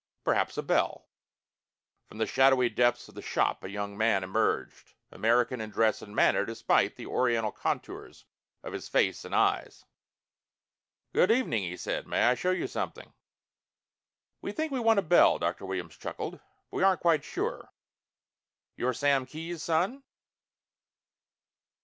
Perhaps 0.23 0.57
a 0.57 0.63
bell?" 0.63 1.05
From 2.07 2.17
the 2.17 2.25
shadowy 2.25 2.69
depths 2.69 3.07
of 3.07 3.13
the 3.13 3.21
shop 3.21 3.63
a 3.63 3.69
young 3.69 3.95
man 3.95 4.23
emerged, 4.23 4.95
American 5.11 5.61
in 5.61 5.69
dress 5.69 6.01
and 6.01 6.15
manner 6.15 6.43
despite 6.43 6.95
the 6.95 7.05
Oriental 7.05 7.51
contours 7.51 8.25
of 8.63 8.73
his 8.73 8.89
face 8.89 9.23
and 9.25 9.35
eyes. 9.35 9.85
"Good 11.13 11.29
evening," 11.29 11.61
he 11.65 11.77
said. 11.77 12.07
"May 12.07 12.23
I 12.23 12.33
show 12.33 12.49
you 12.49 12.65
something?" 12.65 13.13
"We 14.41 14.51
think 14.53 14.71
we 14.71 14.79
want 14.79 14.97
a 14.97 15.03
bell," 15.03 15.37
Dr. 15.37 15.67
Williams 15.67 15.97
chuckled. 15.97 16.39
"But 16.71 16.77
we 16.77 16.81
aren't 16.81 17.01
quite 17.01 17.23
sure. 17.23 17.71
You're 18.77 18.93
Sam 18.95 19.27
Kee's 19.27 19.61
son?" 19.61 20.01